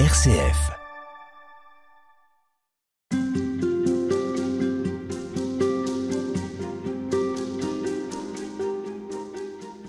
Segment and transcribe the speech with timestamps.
[0.00, 0.72] RCF.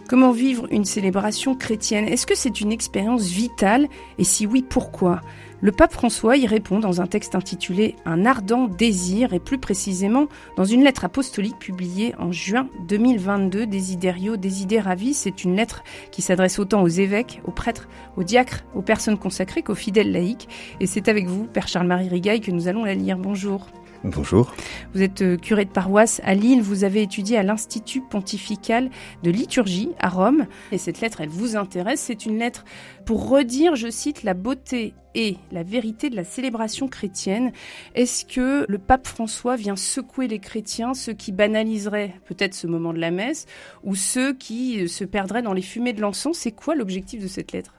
[0.08, 2.08] Comment vivre une célébration chrétienne?
[2.08, 3.88] Est-ce que c'est une expérience vitale?
[4.20, 5.22] Et si oui, pourquoi?
[5.62, 10.28] Le pape François y répond dans un texte intitulé Un ardent désir et plus précisément
[10.58, 15.14] dans une lettre apostolique publiée en juin 2022, Desiderio Desideravi.
[15.14, 19.64] C'est une lettre qui s'adresse autant aux évêques, aux prêtres, aux diacres, aux personnes consacrées
[19.64, 20.50] qu'aux fidèles laïcs.
[20.82, 23.18] Et c'est avec vous, Père Charles-Marie Rigaille, que nous allons la lire.
[23.18, 23.68] Bonjour.
[24.04, 24.54] Bonjour.
[24.94, 28.90] Vous êtes euh, curé de paroisse à Lille, vous avez étudié à l'Institut pontifical
[29.24, 32.66] de liturgie à Rome, et cette lettre, elle vous intéresse, c'est une lettre
[33.06, 37.52] pour redire, je cite, la beauté et la vérité de la célébration chrétienne.
[37.94, 42.94] Est-ce que le pape François vient secouer les chrétiens, ceux qui banaliseraient peut-être ce moment
[42.94, 43.46] de la messe,
[43.84, 46.38] ou ceux qui euh, se perdraient dans les fumées de l'encens?
[46.38, 47.75] C'est quoi l'objectif de cette lettre?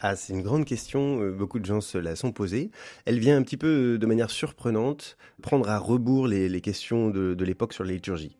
[0.00, 2.70] Ah, c'est une grande question, euh, beaucoup de gens se la sont posée.
[3.04, 7.34] Elle vient un petit peu euh, de manière surprenante prendre à rebours les, questions de,
[7.34, 8.38] de l'époque sur la liturgie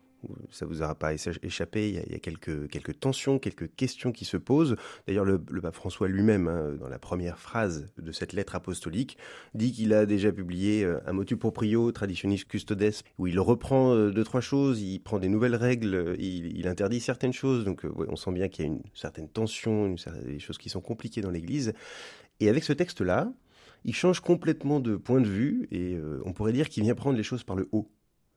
[0.49, 4.75] ça vous aura pas échappé, il y a, quelques, tensions, quelques questions qui se posent.
[5.07, 9.17] D'ailleurs, le, pape François lui-même, hein, dans la première phrase de cette lettre apostolique,
[9.53, 14.11] dit qu'il a déjà publié euh, un motu proprio traditionis custodes, où il reprend euh,
[14.11, 17.65] deux, trois choses, il prend des nouvelles règles, il, interdit certaines choses.
[17.65, 20.81] Donc, euh, on sent bien qu'il y a une certaine tension, des choses qui sont
[20.81, 21.73] compliquées dans l'Église.
[22.39, 23.31] Et avec ce texte-là,
[23.83, 27.23] il change complètement de point de vue, et on pourrait dire qu'il vient prendre les
[27.23, 27.89] choses par le haut.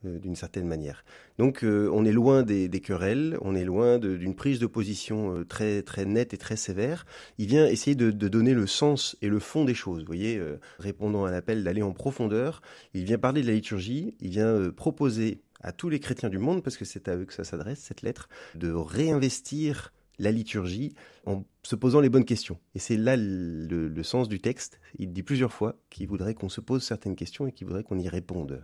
[0.04, 1.04] Euh, d'une certaine manière.
[1.38, 5.44] Donc euh, on est loin des, querelles, on est loin d'une prise de position euh,
[5.44, 7.04] très très nette et très sévère.
[7.38, 10.00] Il vient essayer de, donner le sens et le fond des choses.
[10.00, 10.40] Vous voyez,
[10.78, 12.62] répondant à l'appel d'aller en profondeur,
[12.94, 16.62] il vient parler de la liturgie, il vient proposer à tous les chrétiens du monde,
[16.62, 20.94] parce que c'est à eux que ça s'adresse cette lettre, de réinvestir la liturgie
[21.26, 22.58] en se posant les bonnes questions.
[22.74, 24.80] Et c'est là le, le, sens du texte.
[24.98, 27.98] Il dit plusieurs fois qu'il voudrait qu'on se pose certaines questions et qu'il voudrait qu'on
[27.98, 28.62] y réponde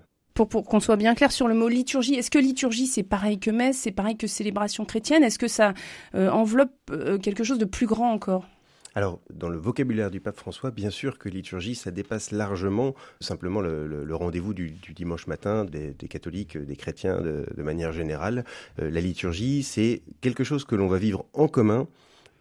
[0.49, 3.51] pour, qu'on soit bien clair sur le mot liturgie, est-ce que liturgie c'est pareil que
[3.51, 5.23] messe, c'est pareil que célébration chrétienne?
[5.23, 5.75] Est-ce que ça
[6.15, 8.47] euh, enveloppe euh, quelque chose de plus grand encore?
[8.95, 13.61] Alors, dans le vocabulaire du pape François, bien sûr que liturgie, ça dépasse largement simplement
[13.61, 18.45] le, rendez-vous du, dimanche matin des, catholiques, des chrétiens de, manière générale.
[18.81, 21.87] Euh, la liturgie, c'est quelque chose que l'on va vivre en commun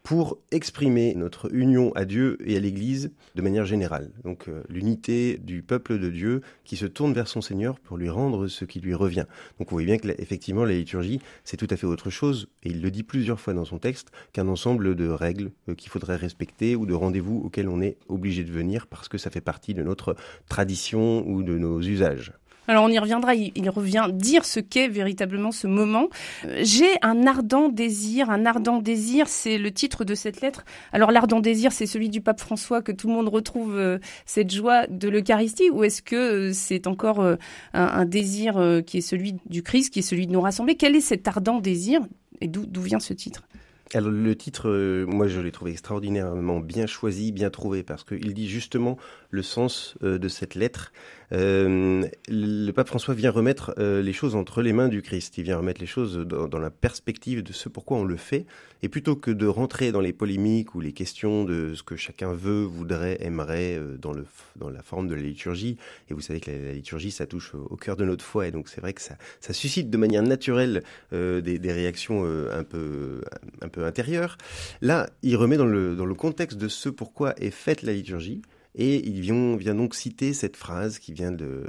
[0.03, 4.11] pour exprimer notre union à Dieu et à l'Église de manière générale.
[4.23, 8.09] Donc euh, l'unité du peuple de Dieu qui se tourne vers son Seigneur pour lui
[8.09, 9.25] rendre ce qui lui revient.
[9.59, 12.69] Donc vous voyez bien que effectivement la liturgie c'est tout à fait autre chose et
[12.69, 16.15] il le dit plusieurs fois dans son texte qu'un ensemble de règles euh, qu'il faudrait
[16.15, 19.73] respecter ou de rendez-vous auxquels on est obligé de venir parce que ça fait partie
[19.73, 20.15] de notre
[20.47, 22.33] tradition ou de nos usages.
[22.69, 26.07] Alors on y reviendra, il, revient dire ce qu'est véritablement ce moment.
[26.45, 30.63] Euh, j'ai un ardent désir, un ardent désir, c'est le titre de cette lettre.
[30.93, 33.97] Alors l'ardent désir, c'est celui du pape François que tout le monde retrouve euh,
[34.27, 37.25] cette joie de l'Eucharistie ou est-ce que euh, c'est encore
[37.73, 40.75] un, désir qui est celui du Christ, qui est celui de nous rassembler?
[40.75, 42.01] Quel est cet ardent désir?
[42.39, 43.41] Et d'où vient ce titre?
[43.95, 44.69] Alors le titre,
[45.07, 48.97] moi je l'ai trouvé extraordinairement bien choisi, bien trouvé, parce qu'il dit justement
[49.31, 50.91] le sens de cette lettre.
[51.31, 55.37] Euh, le pape François vient remettre euh, les choses entre les mains du Christ.
[55.37, 58.45] Il vient remettre les choses dans, la perspective de ce pourquoi on le fait.
[58.81, 62.33] Et plutôt que de rentrer dans les polémiques ou les questions de ce que chacun
[62.33, 65.77] veut, voudrait, aimerait euh, dans, la forme de la liturgie,
[66.09, 68.69] et vous savez que la, liturgie, ça touche au, cœur de notre foi, et donc
[68.69, 69.17] c'est vrai que ça,
[69.51, 73.21] suscite de manière naturelle des, réactions un, peu,
[73.77, 74.37] intérieures.
[74.81, 78.41] Là, il remet dans le contexte de ce pourquoi est faite la liturgie,
[78.75, 81.65] et il vient, donc citer cette phrase qui vient de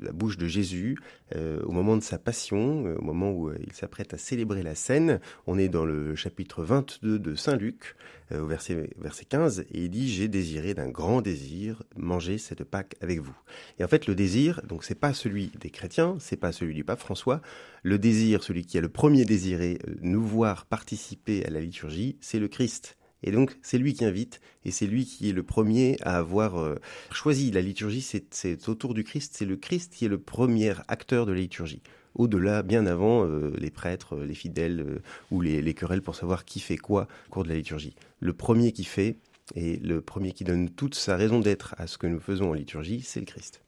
[0.00, 0.96] la bouche de Jésus
[1.34, 4.62] euh, au moment de sa passion, euh, au moment où euh, il s'apprête à célébrer
[4.62, 5.20] la scène.
[5.46, 7.96] On est dans le chapitre 22 de Saint Luc,
[8.30, 12.94] au verset, verset 15, et il dit J'ai désiré d'un grand désir manger cette Pâque
[13.00, 13.36] avec vous.
[13.78, 16.84] Et en fait, le désir, donc c'est pas celui des chrétiens, c'est pas celui du
[16.84, 17.40] pape François.
[17.82, 22.38] Le désir, celui qui a le premier désiré nous voir participer à la liturgie, c'est
[22.38, 22.97] le Christ.
[23.22, 26.58] Et donc, c'est lui qui invite, et c'est lui qui est le premier à avoir
[26.58, 26.76] euh,
[27.10, 28.00] choisi la liturgie.
[28.30, 31.82] C'est autour du Christ, c'est le Christ qui est le premier acteur de la liturgie.
[32.14, 36.44] Au-delà, bien avant, euh, les prêtres, les fidèles euh, ou les, les, querelles pour savoir
[36.44, 37.94] qui fait quoi au cours de la liturgie.
[38.20, 39.16] Le premier qui fait,
[39.54, 42.54] et le premier qui donne toute sa raison d'être à ce que nous faisons en
[42.54, 43.62] liturgie, c'est le Christ.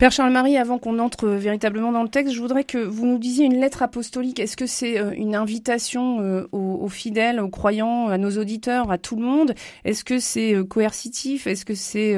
[0.00, 3.44] Père Charles-Marie, avant qu'on entre véritablement dans le texte, je voudrais que vous nous disiez
[3.44, 4.40] une lettre apostolique.
[4.40, 8.96] Est-ce que c'est euh, une invitation euh, aux, fidèles, aux croyants, à nos auditeurs, à
[8.96, 9.54] tout le monde?
[9.84, 11.46] Est-ce que c'est euh, coercitif?
[11.46, 12.16] Est-ce que c'est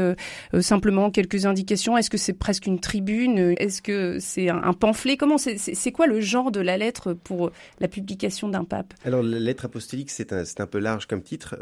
[0.61, 1.99] simplement quelques indications?
[1.99, 3.56] Est-ce que c'est presque une tribune?
[3.58, 5.17] Est-ce que c'est un, pamphlet?
[5.17, 7.50] Comment c'est quoi le genre de la lettre pour
[7.81, 8.94] la publication d'un pape?
[9.05, 11.56] Alors, la lettre apostolique, c'est un, un, peu large comme titre.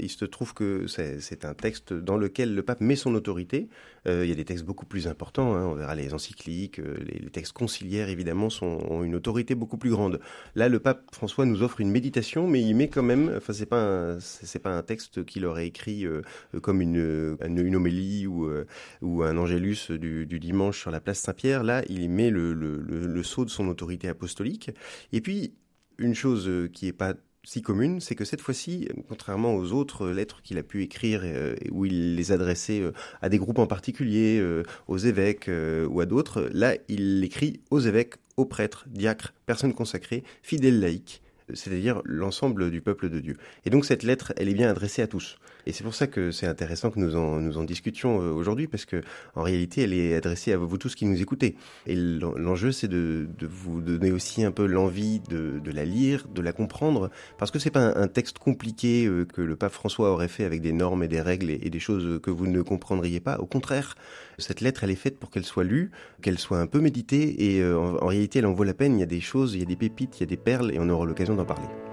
[0.00, 3.68] il se trouve que c'est un texte dans lequel le pape met son autorité.
[4.06, 5.54] il y a des textes beaucoup plus importants.
[5.54, 5.66] Hein.
[5.66, 9.90] On verra les encycliques, euh, les, textes conciliaires évidemment sont, ont une autorité beaucoup plus
[9.90, 10.20] grande.
[10.54, 13.66] Là, le pape François nous offre une méditation, mais il met quand même, enfin c'est
[13.66, 16.22] pas c'est pas un texte qu'il aurait écrit euh,
[16.62, 18.66] comme une, une, homélie ou, euh,
[19.02, 21.62] ou un angélus du, dimanche sur la place Saint-Pierre.
[21.62, 24.70] Là, il met le, le, le, sceau de son autorité apostolique.
[25.12, 25.54] Et puis
[25.98, 27.14] une chose qui est pas
[27.44, 31.54] si commune, c'est que cette fois-ci, contrairement aux autres lettres qu'il a pu écrire, euh,
[31.70, 32.92] où il les adressait euh,
[33.22, 35.50] à des groupes en particulier, euh, aux évêques
[35.88, 41.22] ou à d'autres, là, il l'écrit aux évêques, aux prêtres, diacres, personnes consacrées, fidèles laïcs,
[41.54, 43.36] c'est-à-dire l'ensemble du peuple de Dieu.
[43.64, 45.38] Et donc cette lettre, elle est bien adressée à tous.
[45.66, 48.66] Et c'est pour ça que c'est intéressant que nous en, nous en discutions euh, aujourd'hui,
[48.66, 49.02] parce que
[49.34, 51.56] en réalité, elle est adressée à vous tous qui nous écoutez.
[51.86, 56.40] Et l'enjeu, c'est de, vous donner aussi un peu l'envie de, de, la lire, de
[56.40, 60.28] la comprendre, parce que c'est pas un, texte compliqué euh, que le pape François aurait
[60.28, 63.38] fait avec des normes et des règles et, des choses que vous ne comprendriez pas.
[63.38, 63.94] Au contraire,
[64.38, 65.90] cette lettre, elle est faite pour qu'elle soit lue,
[66.22, 68.96] qu'elle soit un peu méditée, et euh, en, en réalité, elle en vaut la peine.
[68.96, 70.72] Il y a des choses, il y a des pépites, il y a des perles,
[70.72, 71.89] et on aura l'occasion parler.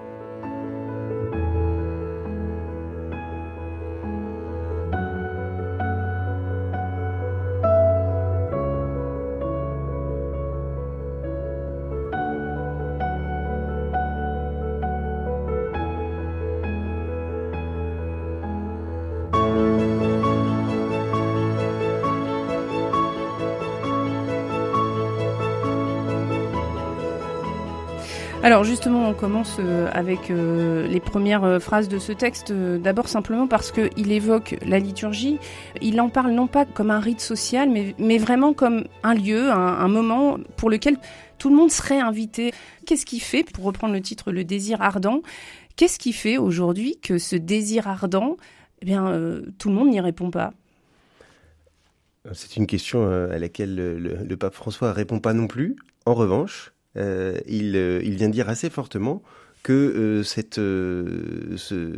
[28.47, 32.53] Alors justement, on commence euh, avec euh, les premières euh, phrases de ce texte.
[32.53, 35.37] D'abord simplement parce qu'il évoque la liturgie.
[35.81, 39.89] Il en parle non pas comme un rite social, mais, vraiment comme un lieu, un,
[39.89, 40.95] moment pour lequel
[41.37, 42.53] tout le monde serait invité.
[42.85, 45.23] Qu'est-ce qui fait, pour reprendre le titre, le désir ardent,
[45.75, 48.37] qu'est-ce qui fait aujourd'hui que ce désir ardent,
[48.81, 49.11] eh bien,
[49.57, 50.53] tout le monde n'y répond pas?
[52.31, 55.75] C'est une question à laquelle le, le pape François répond pas non plus.
[56.05, 59.21] En revanche, euh, euh, il, vient dire assez fortement
[59.67, 60.61] que euh, cette,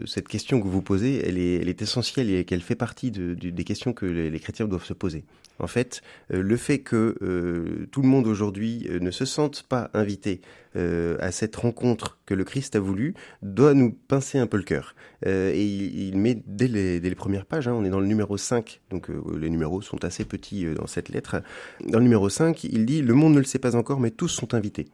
[0.07, 3.36] cette question que vous posez, elle est, elle est essentielle et qu'elle fait partie de,
[3.36, 5.24] des questions que les, chrétiens doivent se poser.
[5.60, 10.42] En fait, le fait que tout le monde aujourd'hui ne se sente pas invité
[10.74, 13.13] à cette rencontre que le Christ a voulu
[13.44, 14.95] doit nous pincer un peu le cœur.
[15.25, 18.38] et il, met dès les, dès les, premières pages, hein, on est dans le numéro
[18.38, 21.44] 5, donc les numéros sont assez petits dans cette lettre.
[21.86, 24.30] Dans le numéro 5, il dit, le monde ne le sait pas encore, mais tous
[24.30, 24.88] sont invités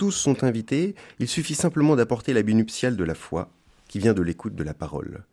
[0.00, 3.50] tous sont invités, il suffit simplement d'apporter la nuptiale de la foi,
[3.86, 5.24] qui vient de l'écoute de la parole.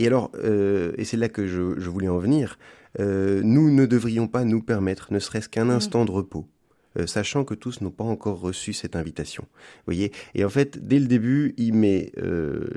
[0.00, 2.58] Et alors, euh, et c'est là que je, voulais en venir,
[2.98, 5.70] euh, nous ne devrions pas nous permettre ne serait-ce qu'un mm.
[5.78, 6.44] instant de repos,
[6.98, 9.44] euh, sachant que tous n'ont pas encore reçu cette invitation.
[9.44, 10.10] Vous voyez?
[10.34, 12.10] Et en fait, dès le début, il met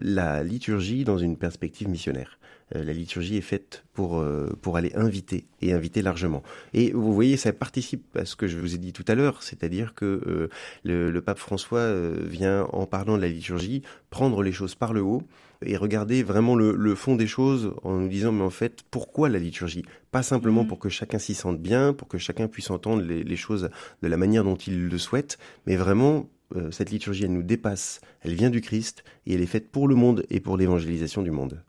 [0.04, 2.38] la liturgie dans une perspective missionnaire.
[2.76, 6.44] Euh, la liturgie est faite pour, euh, pour aller inviter et inviter largement.
[6.74, 9.42] Et vous voyez, ça participe à ce que je vous ai dit tout à l'heure,
[9.44, 10.50] c'est-à-dire que euh,
[10.84, 11.92] le, le, pape François
[12.24, 15.24] vient, en parlant de la liturgie, prendre les choses par le haut
[15.66, 19.30] et regarder vraiment le, le, fond des choses en nous disant, mais en fait, pourquoi
[19.30, 19.84] la liturgie?
[20.12, 20.68] Pas simplement mmh.
[20.68, 23.70] pour que chacun s'y sente bien, pour que chacun puisse entendre les, les, choses
[24.02, 26.30] de la manière dont il le souhaite, mais vraiment
[26.72, 29.94] cette liturgie, elle nous dépasse, elle vient du Christ et elle est faite pour le
[29.94, 31.62] monde et pour l'évangélisation du monde.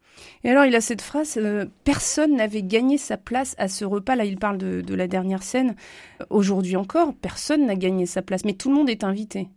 [0.45, 4.17] Et alors, il a cette phrase euh, Personne n'avait gagné sa place à ce repas.
[4.17, 5.77] Là, il parle de, la dernière scène.
[6.29, 9.49] Aujourd'hui encore, personne n'a gagné sa place, mais tout le monde est invité.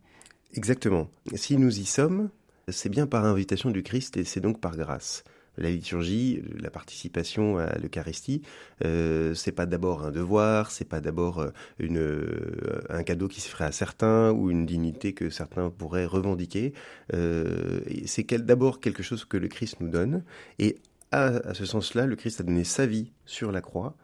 [0.54, 1.08] Exactement.
[1.36, 2.30] Si nous y sommes,
[2.68, 5.24] c'est bien par invitation du Christ et c'est donc par grâce
[5.58, 8.42] la liturgie, la participation à l'Eucharistie,
[8.84, 13.42] euh, c'est pas d'abord un devoir, c'est pas d'abord euh, une euh, un cadeau qui
[13.42, 16.74] se ferait à certains ou une dignité que certains pourraient revendiquer.
[17.14, 20.24] Euh, c'est d'abord quelque chose que le Christ nous donne,
[20.60, 20.78] et
[21.12, 23.96] à, à ce sens-là, le Christ a donné sa vie sur la croix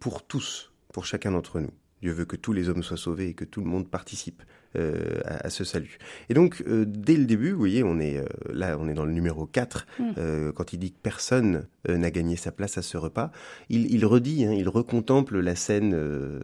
[0.00, 1.70] pour tous, pour chacun d'entre nous.
[2.02, 4.42] Dieu veut que tous les hommes soient sauvés et que tout le monde participe
[4.76, 5.98] euh, à, ce salut.
[6.28, 9.04] Et donc, euh, dès le début, vous voyez, on est euh, là, on est dans
[9.04, 10.52] le numéro 4, mm.
[10.52, 13.32] quand il dit que personne n'a gagné sa place à ce repas,
[13.68, 16.40] il, il redit, hein, il recontemple la scène,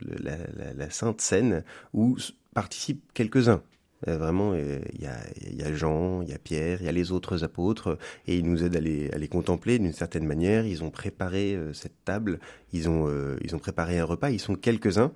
[0.00, 2.16] la, la, la, sainte scène où
[2.54, 3.62] participent quelques-uns.
[4.06, 5.16] Vraiment, il y, a,
[5.50, 8.44] y, a, Jean, il y a Pierre, il y a les autres apôtres, et ils
[8.44, 10.66] nous aident à les, à les contempler d'une certaine manière.
[10.66, 12.38] Ils ont préparé cette table,
[12.72, 13.12] ils ont,
[13.42, 15.12] ils ont préparé un repas, ils sont quelques-uns.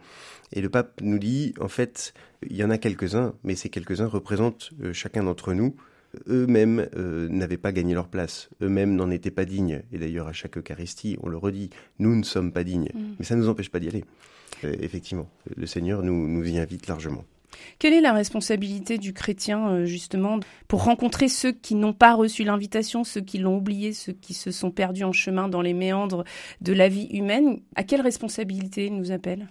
[0.53, 2.13] Et le pape nous dit, en fait,
[2.49, 5.77] il y en a quelques-uns, mais ces quelques-uns représentent chacun d'entre nous
[6.29, 9.83] eux-mêmes euh, n'avaient pas gagné leur place, eux-mêmes n'en étaient pas dignes.
[9.93, 12.91] Et d'ailleurs, à chaque Eucharistie, on le redit, nous ne sommes pas dignes.
[12.95, 13.15] Mm.
[13.19, 14.05] Mais ça ne nous empêche pas d'y aller.
[14.65, 17.25] Euh, effectivement, le Seigneur nous, nous y invite largement.
[17.79, 22.45] Quelle est la responsabilité du chrétien, euh, justement, pour rencontrer ceux qui n'ont pas reçu
[22.45, 26.25] l'invitation, ceux qui l'ont oublié, ceux qui se sont perdus en chemin dans les méandres
[26.61, 27.61] de la vie humaine?
[27.75, 29.49] À quelle responsabilité il nous appelle?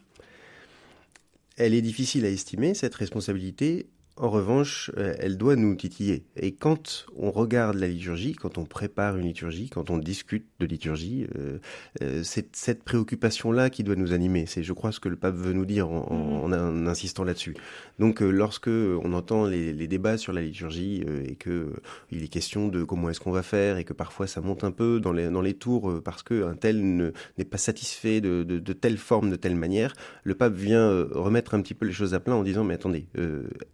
[1.58, 3.88] Elle est difficile à estimer, cette responsabilité.
[4.18, 6.26] En revanche, euh, elle doit nous titiller.
[6.36, 10.66] Et quand on regarde la liturgie, quand on prépare une liturgie, quand on discute de
[10.66, 11.60] liturgie, euh,
[12.02, 14.46] euh, c'est cette préoccupation-là qui doit nous animer.
[14.48, 16.88] C'est, je crois, ce que le pape veut nous dire en, mm-hmm.
[16.88, 17.56] insistant là-dessus.
[18.00, 21.74] Donc, lorsque on entend les, débats sur la liturgie et que
[22.12, 24.72] il est question de comment est-ce qu'on va faire et que parfois ça monte un
[24.72, 28.98] peu dans les, dans les tours parce qu'un tel n'est pas satisfait de, de, telle
[28.98, 32.36] forme, de telle manière, le pape vient remettre un petit peu les choses à plat
[32.36, 33.08] en disant mais attendez,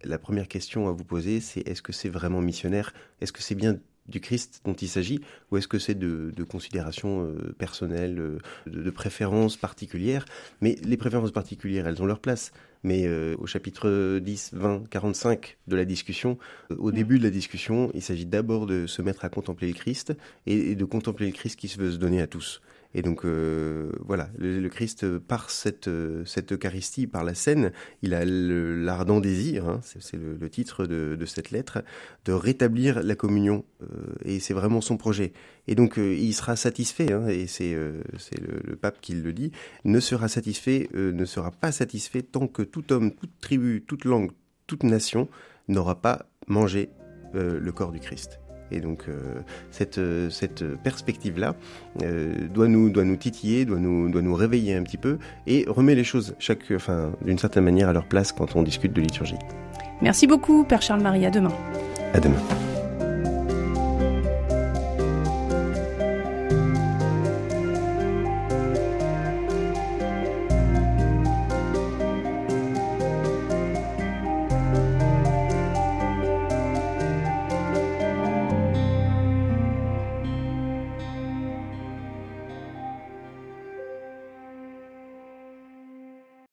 [0.02, 2.92] la première question à vous poser, c'est est-ce que c'est vraiment missionnaire?
[3.22, 5.22] Est-ce que c'est bien du Christ dont il s'agit?
[5.50, 10.26] Ou est-ce que c'est de, considérations euh, personnelles, euh, de, préférences particulières?
[10.60, 12.52] Mais les préférences particulières, elles ont leur place.
[12.82, 16.36] Mais euh, au chapitre 10, 20, 45 de la discussion,
[16.76, 20.12] au début de la discussion, il s'agit d'abord de se mettre à contempler le Christ
[20.44, 22.60] et, de contempler le Christ qui se veut se donner à tous.
[22.94, 25.90] Et donc euh, voilà, le, Christ par cette
[26.24, 31.50] cette Eucharistie, par la scène, il a l'ardent désir, hein, c'est le, titre de, cette
[31.50, 31.84] lettre,
[32.24, 33.64] de rétablir la communion.
[33.82, 33.86] Euh,
[34.24, 35.32] et c'est vraiment son projet.
[35.66, 37.76] Et donc euh, il sera satisfait, hein, et c'est
[38.16, 39.52] c'est le, pape qui le dit,
[39.84, 44.30] ne sera satisfait, ne sera pas satisfait tant que tout homme, toute tribu, toute langue,
[44.66, 45.28] toute nation
[45.68, 46.88] n'aura pas mangé
[47.34, 48.40] le corps du Christ.
[48.70, 51.54] Et donc euh, cette, cette perspective-là
[52.02, 55.64] euh, doit, nous, doit nous titiller, doit nous, doit nous réveiller un petit peu et
[55.68, 59.00] remet les choses chaque, enfin, d'une certaine manière à leur place quand on discute de
[59.00, 59.38] liturgie.
[60.00, 61.26] Merci beaucoup, Père Charles-Marie.
[61.26, 61.52] À demain.
[62.14, 62.38] À demain.